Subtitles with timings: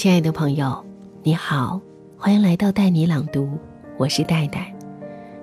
[0.00, 0.82] 亲爱的朋友，
[1.22, 1.78] 你好，
[2.16, 3.50] 欢迎来到带你朗读，
[3.98, 4.74] 我是戴戴，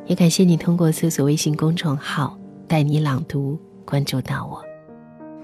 [0.07, 2.35] 也感谢你通过搜索微信公众号
[2.67, 4.59] “带你朗读”关注到我。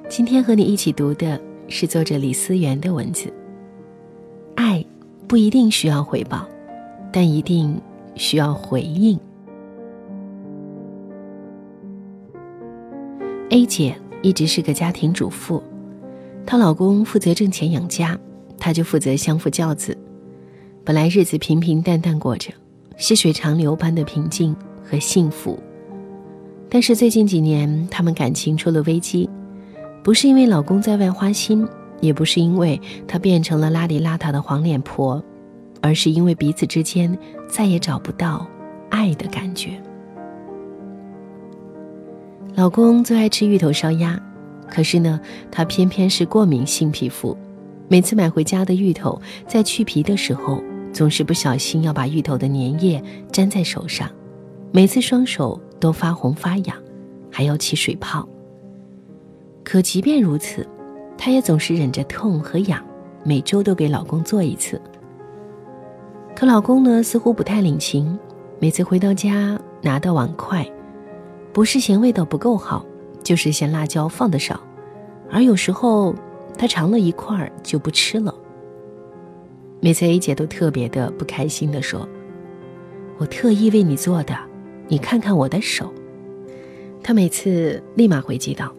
[0.10, 3.32] 今天和你一起读的是作者李思源的文字。
[4.56, 4.84] 爱
[5.28, 6.48] 不一定需要回报，
[7.12, 7.80] 但一定
[8.16, 9.20] 需要回应。
[13.52, 15.62] A 姐一直是个家庭主妇，
[16.48, 18.20] 她老公负责挣钱养家。
[18.58, 19.98] 他就负责相夫教子，
[20.84, 22.52] 本来日子平平淡淡过着，
[22.98, 25.60] 细水长流般的平静和幸福。
[26.70, 29.30] 但是最近几年，他们感情出了危机，
[30.04, 31.68] 不是因为老公在外花心，
[32.02, 35.24] 也不是因为她变成了邋里邋遢的黄脸婆，
[35.82, 37.16] 而是因为彼此之间
[37.48, 38.48] 再也找不到
[38.90, 39.72] 爱的感觉。
[42.56, 44.20] 老公最爱吃芋头烧鸭，
[44.68, 45.20] 可是呢，
[45.52, 47.38] 他偏偏是过敏性皮肤。
[47.94, 50.60] 每次买回家的芋头，在去皮的时候，
[50.92, 53.00] 总是不小心要把芋头的粘液
[53.32, 54.10] 粘在手上，
[54.72, 56.76] 每次双手都发红发痒，
[57.30, 58.28] 还要起水泡。
[59.64, 60.68] 可即便如此，
[61.20, 62.84] 她也总是忍着痛和痒，
[63.24, 64.82] 每周都给老公做一次。
[66.36, 68.18] 可老公呢，似乎不太领情，
[68.58, 70.68] 每次回到家拿到碗筷，
[71.54, 72.84] 不是嫌味道不够好，
[73.22, 74.60] 就是嫌辣椒放的少，
[75.30, 76.16] 而有时候。
[76.58, 78.34] 他尝了一块儿就不吃了。
[79.80, 82.08] 每次 A 姐都特别的不开心的说
[83.20, 84.38] ：“我特意为你做的，
[84.88, 85.94] 你看看我的手。”
[87.04, 88.74] 他每次立马回击道：“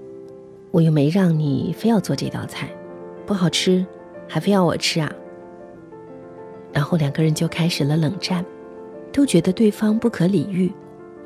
[0.73, 2.71] 我又没让你非要做这道菜，
[3.27, 3.85] 不好吃
[4.27, 5.13] 还非要我吃啊？”
[6.73, 8.45] 然后两个人就开始了冷战，
[9.13, 10.73] 都觉得对方不可理喻，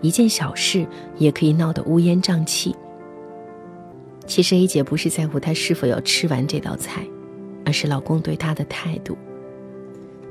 [0.01, 0.85] 一件小事
[1.19, 2.75] 也可以闹得乌烟瘴气。
[4.29, 7.05] 其实 A 姐不是在乎她是否要吃完这道菜，
[7.65, 9.17] 而是老公对她的态度。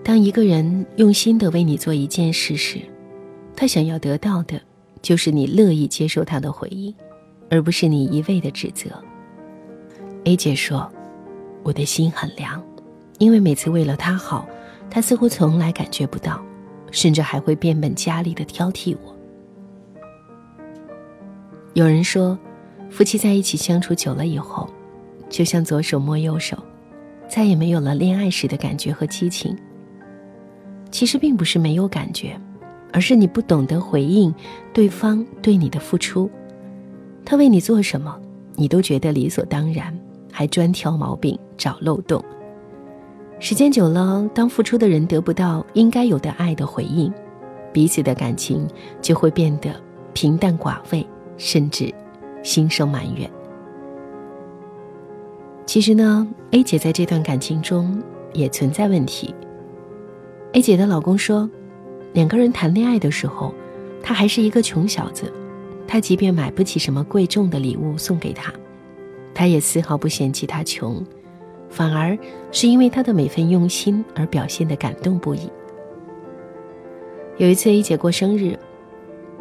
[0.03, 2.79] 当一个人用心的为你做一件事时，
[3.55, 4.61] 他想要得到的，
[5.01, 6.93] 就是你乐意接受他的回应，
[7.49, 8.89] 而不是你一味的指责。
[10.23, 10.89] A 姐说
[11.63, 12.63] ：“我的心很凉，
[13.17, 14.47] 因为每次为了他好，
[14.89, 16.39] 他似乎从来感觉不到，
[16.91, 19.17] 甚至还会变本加厉的挑剔我。”
[21.73, 22.37] 有人说。
[22.89, 24.67] 夫妻在一起相处久了以后，
[25.29, 26.57] 就像左手摸右手，
[27.27, 29.55] 再也没有了恋爱时的感觉和激情。
[30.89, 32.39] 其实并不是没有感觉，
[32.93, 34.33] 而是你不懂得回应
[34.73, 36.29] 对方对你的付出。
[37.25, 38.17] 他为你做什么，
[38.55, 39.93] 你都觉得理所当然，
[40.31, 42.23] 还专挑毛病找漏洞。
[43.39, 47.13] 时间久了，当付出的人得不到应该有的爱的回应，
[47.73, 48.65] 彼此的感情
[49.01, 49.69] 就会变得
[50.13, 51.05] 平淡寡味，
[51.37, 51.93] 甚至。
[52.47, 53.29] 心生埋怨。
[55.65, 59.35] 其实呢，A 姐在这段感情中也存在问题。
[60.53, 61.49] A 姐的老公说，
[62.13, 63.53] 两个人谈恋爱的时候，
[64.01, 65.29] 他还是一个穷小子，
[65.85, 68.53] 他即便买不起什么贵重的礼物送给她，
[69.33, 71.05] 他也丝毫不嫌弃他穷，
[71.69, 72.17] 反而
[72.53, 75.51] 是因为他的每份用心而表现的感动不已。
[77.35, 78.57] 有一次 A 姐过生日，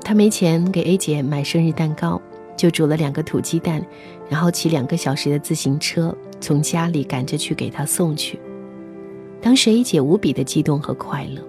[0.03, 2.21] 他没钱给 A 姐买生日蛋糕。
[2.57, 3.85] 就煮了两个土鸡蛋，
[4.29, 8.41] 然后骑两个小时的自行车从家里赶着去给他送去。
[9.41, 11.43] 当时 A 姐无比的激动和快乐。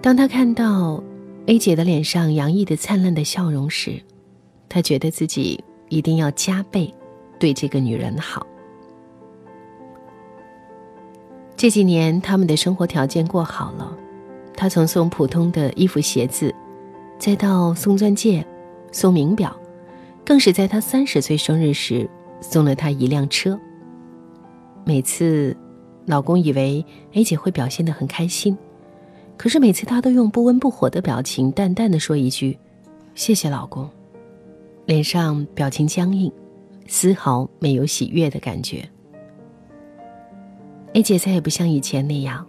[0.00, 1.02] 当他看到
[1.46, 4.00] A 姐的脸上洋溢的灿烂的笑容时，
[4.68, 6.92] 他觉得自己一定要加倍
[7.38, 8.46] 对这个女人好。
[11.56, 13.96] 这几年他们的生活条件过好了，
[14.56, 16.54] 他从送普通的衣服鞋子，
[17.18, 18.46] 再到送钻戒、
[18.92, 19.54] 送名表。
[20.28, 22.06] 更是在她三十岁生日时
[22.42, 23.58] 送了她一辆车。
[24.84, 25.56] 每次，
[26.04, 26.84] 老公以为
[27.14, 28.54] A 姐会表现得很开心，
[29.38, 32.58] 可是每次她都用不温不火的表情，淡淡的说一句
[33.16, 33.88] ：“谢谢老公。”
[34.84, 36.30] 脸上表情僵硬，
[36.86, 38.86] 丝毫没有喜悦的感觉。
[40.92, 42.46] A 姐再也不像以前那样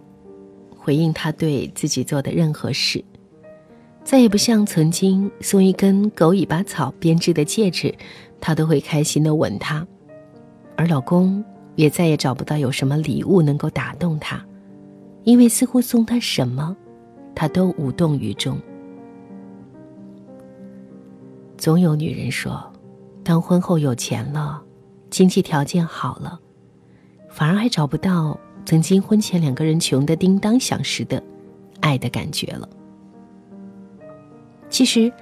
[0.76, 3.02] 回应他对自己做的任何事。
[4.10, 7.94] 再也不像曾经送一根狗尾巴草编织的戒指，
[8.40, 9.86] 她都会开心的吻他，
[10.76, 11.44] 而老公
[11.76, 14.44] 也再也找不到有什么礼物能够打动她，
[15.22, 16.76] 因为似乎送他什么，
[17.36, 18.58] 他都无动于衷。
[21.56, 22.60] 总有女人说，
[23.22, 24.60] 当婚后有钱了，
[25.08, 26.36] 经济条件好了，
[27.28, 28.36] 反而还找不到
[28.66, 31.22] 曾经婚前两个人穷的叮当响时的
[31.78, 32.68] 爱的感觉了。
[34.70, 35.12] 其实，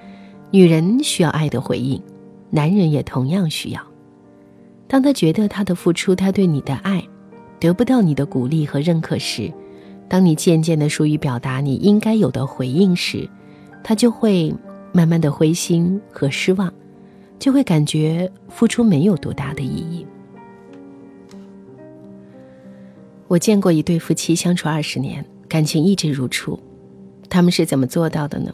[0.51, 2.01] 女人需要爱的回应，
[2.51, 3.81] 男人也同样需要。
[4.87, 7.03] 当他觉得他的付出，他对你的爱，
[7.59, 9.51] 得不到你的鼓励和认可时，
[10.07, 13.29] 当你渐渐的疏于表达你应该有的回应时，
[13.83, 14.53] 他就会
[14.93, 16.73] 慢慢的灰心和失望，
[17.37, 20.05] 就会感觉付出没有多大的意义。
[23.27, 26.59] 我见过一对夫妻相处二十年，感情一直如初，
[27.29, 28.51] 他们是怎么做到的呢？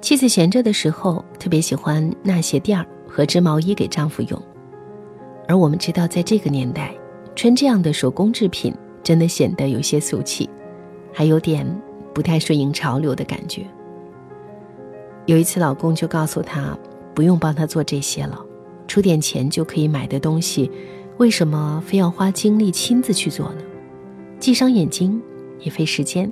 [0.00, 4.42] 妻子闲着的时候，特别喜欢纳鞋垫儿和织毛衣给丈夫用，
[5.48, 6.94] 而我们知道，在这个年代，
[7.34, 8.72] 穿这样的手工制品
[9.02, 10.48] 真的显得有些俗气，
[11.12, 11.66] 还有点
[12.14, 13.66] 不太顺应潮流的感觉。
[15.26, 16.78] 有一次，老公就告诉她，
[17.12, 18.40] 不用帮他做这些了，
[18.86, 20.70] 出点钱就可以买的东西，
[21.18, 23.62] 为什么非要花精力亲自去做呢？
[24.38, 25.20] 既伤眼睛，
[25.58, 26.30] 也费时间。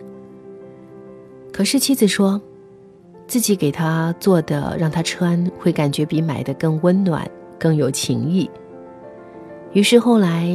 [1.52, 2.40] 可是妻子说，
[3.26, 7.28] 自己给他做的让他穿，会感觉比买的更温暖、
[7.58, 8.50] 更有情意。
[9.72, 10.48] 于是后来，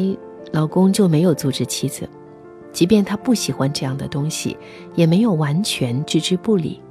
[0.51, 2.07] 老公就没有阻止妻子，
[2.71, 4.57] 即便他不喜欢这样的东西，
[4.95, 6.81] 也没有完全置之不理，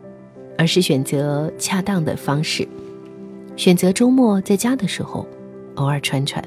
[0.56, 2.68] 而是选择恰当的方式，
[3.56, 5.26] 选择周末在家的时候，
[5.76, 6.44] 偶尔穿穿，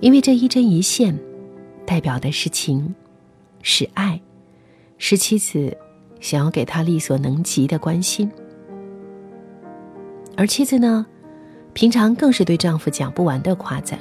[0.00, 1.18] 因为这一针一线，
[1.84, 2.94] 代表的是情。
[3.60, 4.20] 是爱，
[4.98, 5.76] 是妻子
[6.20, 8.30] 想要给他力所能及的关心，
[10.36, 11.06] 而妻子呢，
[11.72, 13.98] 平常更是对丈夫讲不完的夸赞。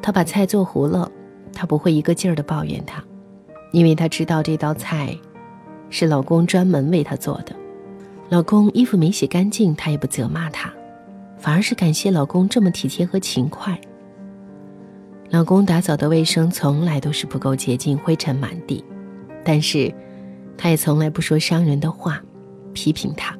[0.00, 1.10] 她把菜做糊了，
[1.52, 3.02] 她不会一个劲儿的抱怨他，
[3.72, 5.16] 因为她知道这道菜
[5.90, 7.54] 是老公专门为她做的。
[8.28, 10.72] 老公衣服没洗干净，她也不责骂他，
[11.36, 13.78] 反而是感谢老公这么体贴和勤快。
[15.30, 18.84] 老公打扫的卫生从来都是不够洁净，灰尘满地，
[19.44, 19.92] 但是，
[20.56, 22.22] 他也从来不说伤人的话，
[22.72, 23.36] 批评他，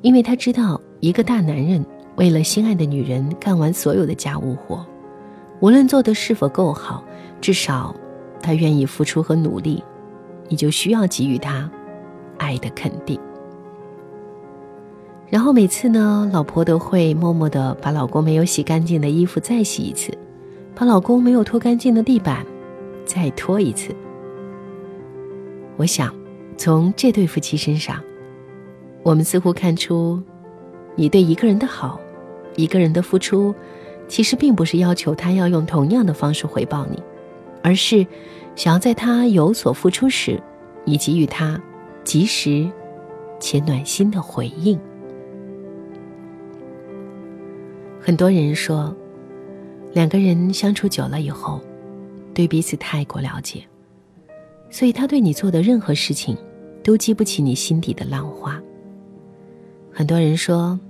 [0.00, 1.84] 因为他知道一个大男人
[2.16, 4.84] 为了心爱的女人干完所有的家务活，
[5.60, 7.02] 无论做的是否够好，
[7.40, 7.94] 至少
[8.42, 9.82] 他愿意付出和努力，
[10.48, 11.70] 你就需要给予他
[12.38, 13.18] 爱的肯定。
[15.28, 20.12] 然后每次呢，老婆都会默默的把老公没有洗干净的衣服再洗一次。
[20.74, 22.44] 把老公没有拖干净的地板
[23.04, 23.94] 再拖一次。
[25.82, 26.14] 我想，
[26.56, 28.00] 从这对夫妻身上，
[29.02, 30.22] 我们似乎看出，
[30.94, 32.00] 你对一个人的好，
[32.54, 33.52] 一个人的付出，
[34.06, 37.02] 其实并不是要求他要用同样的方式回报你，
[37.64, 38.06] 而是
[38.54, 40.40] 想要在他有所付出时，
[40.84, 41.60] 你给予他
[42.04, 42.70] 及时
[43.40, 44.78] 且暖心的回应。
[48.00, 48.96] 很多人说。
[49.94, 51.60] 两个人相处久了以后，
[52.32, 53.62] 对彼此太过了解，
[54.72, 56.36] 所以他对你做的任何事情，
[56.82, 58.60] 都激不起你心底的浪花。
[59.92, 60.80] 很多人说，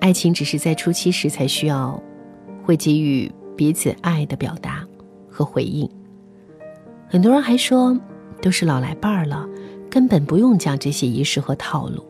[0.00, 2.00] 爱情只是在初期时才需要，
[2.64, 4.86] 会给予彼此爱的表达
[5.28, 5.86] 和回应。
[7.08, 7.98] 很多人还说，
[8.40, 9.46] 都是老来伴儿了，
[9.90, 12.02] 根本不用讲这些仪式和套路。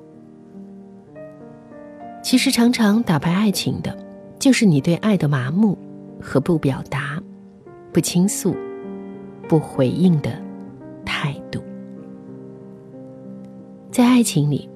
[2.23, 3.97] 其实，常常打败爱情的，
[4.39, 5.77] 就是你对爱的麻木。
[6.19, 7.23] 和不表达、
[7.93, 8.57] 不倾诉、
[9.47, 10.31] 不回应的
[11.07, 11.63] 态度，
[13.91, 14.69] 在爱情里，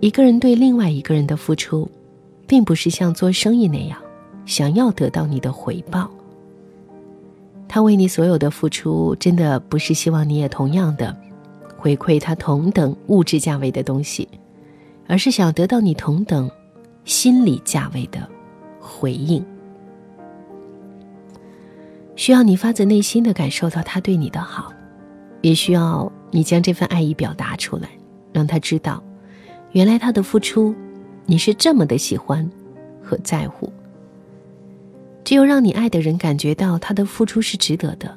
[0.00, 1.88] 一个人对另外一个人的付出，
[2.48, 3.96] 并不是像做生意那样，
[4.44, 6.10] 想要得到你的回报。
[7.68, 11.14] 他为你所有的付出，真的不是希望你也同样的
[11.76, 14.26] 回馈他同等物质价位的东西，
[15.06, 16.50] 而是想得到你同等
[17.04, 18.26] 心理价位的
[18.80, 19.44] 回应。
[22.14, 24.72] 需要你发自内心的感受到他对你的好，
[25.42, 27.88] 也需要你将这份爱意表达出来，
[28.32, 29.02] 让他知道，
[29.72, 30.74] 原来他的付出，
[31.26, 32.48] 你是这么的喜欢
[33.02, 33.72] 和在乎。
[35.24, 38.16] 只有让你爱的人感觉到他的付出是值得的，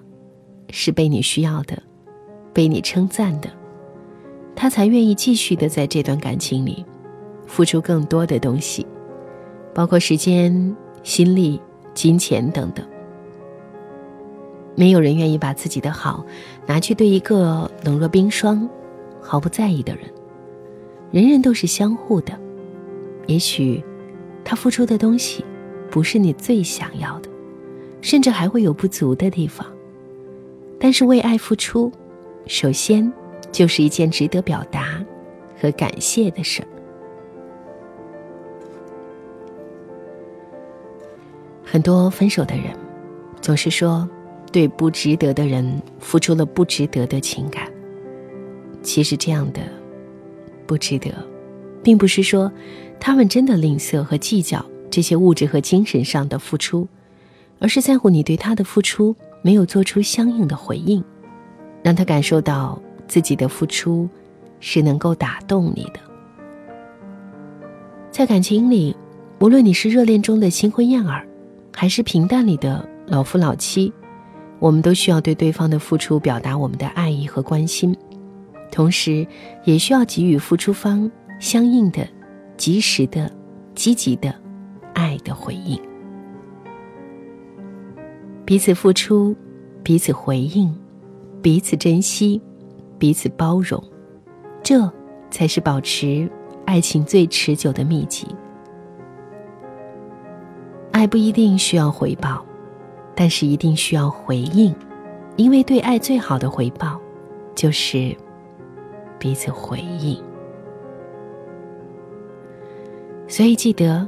[0.70, 1.82] 是被你需要的，
[2.54, 3.50] 被你称赞的，
[4.56, 6.86] 他才愿意继续的在这段感情里，
[7.48, 8.86] 付出更多的东西，
[9.74, 11.60] 包括时间、心力、
[11.94, 12.86] 金钱等等。
[14.80, 16.26] 没有人愿意把自己的好
[16.66, 18.70] 拿去对一个冷若冰霜、
[19.20, 20.06] 毫不在意的人。
[21.12, 22.32] 人人都是相互的，
[23.28, 23.84] 也许
[24.42, 25.44] 他付出的东西
[25.92, 27.30] 不是你最想要的，
[28.00, 29.68] 甚至还会有不足的地方。
[30.80, 31.92] 但是为爱付出，
[32.48, 33.12] 首先
[33.52, 35.04] 就是一件值得表达
[35.60, 36.68] 和感谢的事儿。
[41.66, 42.68] 很多分手的人
[43.42, 44.10] 总是说。
[44.52, 47.72] 对不值得的人付出了不值得的情感。
[48.82, 49.62] 其实这样的
[50.66, 51.12] 不值得，
[51.84, 52.52] 并不是说
[53.00, 56.88] 他们真的吝啬和计较这些物质和精神上的付出，
[57.60, 61.04] 而是在乎你对他的付出没有做出相应的回应，
[61.84, 64.08] 让他感受到自己的付出
[64.60, 66.00] 是能够打动你的。
[68.12, 68.96] 在感情里，
[69.40, 71.26] 无论你是热恋中的新婚燕尔，
[71.74, 73.94] 还是平淡里的老夫老妻，
[74.60, 77.96] 我们都需要对对方的付出表达我们的爱意和关心，
[78.72, 79.26] 同时
[79.64, 82.08] 也需要给予付出方相应的、
[82.58, 83.32] 及时的、
[83.74, 84.34] 积极的
[84.94, 85.80] 爱的回应。
[88.46, 89.36] 彼此付出，
[89.84, 90.76] 彼此回应，
[91.42, 92.42] 彼此珍惜，
[92.98, 93.82] 彼此包容，
[94.62, 94.92] 这
[95.32, 96.30] 才是保持
[96.66, 98.28] 爱情最持久的秘籍。
[100.92, 102.44] 爱不一定需要回报，
[103.20, 104.74] 但是一定需要回应，
[105.36, 106.98] 因为对爱最好的回报，
[107.54, 108.16] 就是
[109.20, 110.18] 彼此回应。
[113.28, 114.08] 所以记得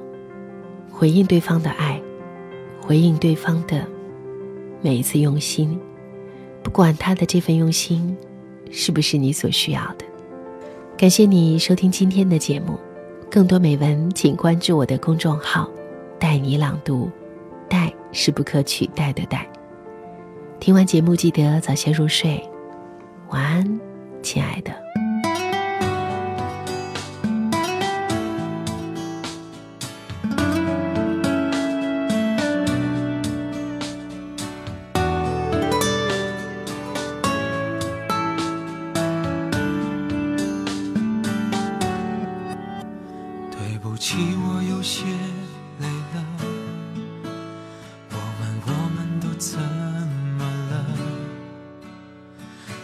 [0.89, 2.01] 回应对方的爱，
[2.79, 3.85] 回应对方的。
[4.81, 5.77] 每一次用心，
[6.63, 8.15] 不管他的这份用心
[8.71, 10.05] 是不是你所需要的。
[10.97, 12.79] 感谢你收听今天的节目，
[13.29, 15.69] 更多美文请关注我的公众号
[16.17, 17.11] “带你朗读”，“”
[18.11, 19.47] 是不可取代的“代”。
[20.59, 22.43] 听完节目记得早些入睡，
[23.29, 23.79] 晚安，
[24.21, 24.90] 亲爱的。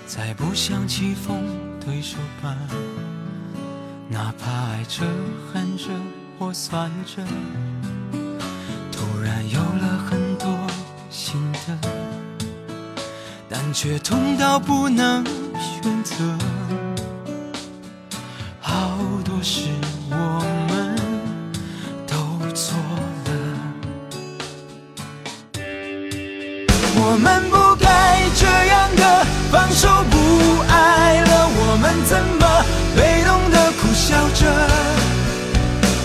[0.08, 1.44] 再不想棋逢
[1.86, 2.58] 对手般，
[4.08, 5.04] 哪怕爱着、
[5.52, 5.90] 恨着
[6.40, 7.22] 或算着，
[8.90, 10.48] 突然有了很多
[11.10, 11.78] 新的，
[13.50, 15.26] 但却痛到不能
[15.60, 16.16] 选择。
[18.62, 19.68] 好多事
[20.10, 20.16] 我
[20.70, 20.96] 们
[22.08, 22.16] 都
[22.56, 22.78] 错
[23.26, 23.30] 了，
[26.96, 28.07] 我们不该。
[29.52, 30.18] 放手不
[30.68, 34.46] 爱了，我们怎么被动的苦笑着？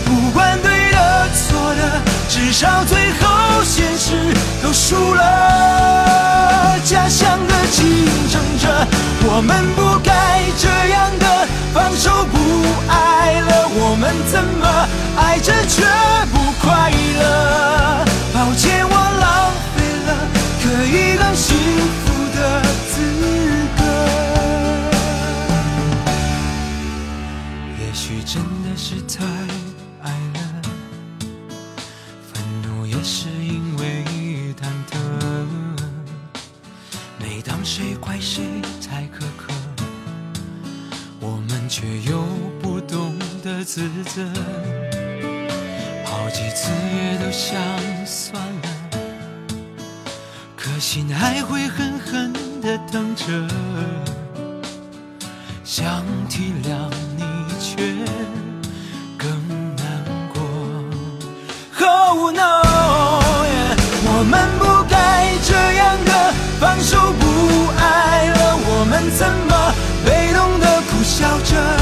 [0.04, 6.78] 不管对的错的，至少最后现实都输了。
[6.84, 8.86] 假想的竞争者，
[9.24, 11.48] 我们不该这样的。
[11.72, 12.38] 放手不
[12.88, 15.82] 爱了，我们怎么爱着却
[16.32, 18.04] 不快乐？
[18.34, 19.50] 抱歉，我浪
[43.74, 44.22] 自责。
[46.04, 47.58] 好几次也都想
[48.04, 48.68] 算了，
[50.54, 53.24] 可心还会狠狠的疼着。
[55.64, 56.74] 想体谅
[57.16, 57.24] 你，
[57.58, 57.76] 却
[59.16, 59.30] 更
[59.76, 60.42] 难过。
[61.88, 62.60] Oh no，
[64.04, 67.24] 我们不该这样的放手不
[67.80, 69.10] 爱了，我们。
[69.12, 69.74] 怎么
[70.04, 71.81] 被动的苦笑着？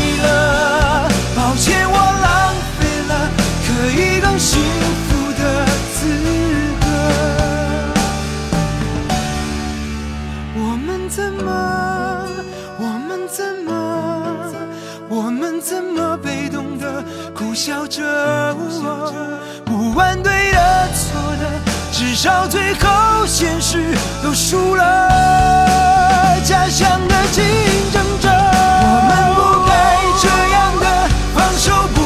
[17.63, 18.01] 笑着，
[19.63, 21.45] 不管对的错的，
[21.91, 26.39] 至少最后现实都输了。
[26.43, 27.45] 家乡的竞
[27.93, 29.39] 争者，我们不
[29.69, 29.71] 该
[30.19, 30.85] 这样的
[31.35, 31.99] 放手，不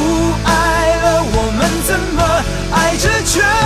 [0.44, 2.20] 爱了，我们怎么
[2.74, 3.65] 爱着却。